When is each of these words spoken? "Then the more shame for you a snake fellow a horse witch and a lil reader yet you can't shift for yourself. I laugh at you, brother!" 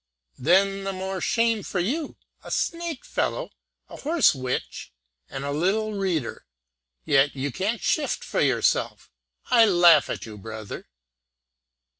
"Then 0.39 0.83
the 0.83 0.93
more 0.93 1.21
shame 1.21 1.61
for 1.61 1.79
you 1.79 2.17
a 2.43 2.49
snake 2.49 3.05
fellow 3.05 3.51
a 3.87 3.97
horse 3.97 4.33
witch 4.33 4.91
and 5.29 5.45
a 5.45 5.51
lil 5.51 5.91
reader 5.93 6.47
yet 7.05 7.35
you 7.35 7.51
can't 7.51 7.81
shift 7.83 8.23
for 8.23 8.41
yourself. 8.41 9.11
I 9.51 9.65
laugh 9.67 10.09
at 10.09 10.25
you, 10.25 10.39
brother!" 10.39 10.87